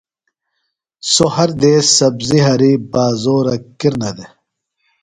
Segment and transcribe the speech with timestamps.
[1.13, 4.31] سوۡ ہر دیس سبزیۡ ہریۡ بازورہ کِرنہ دےۡ۔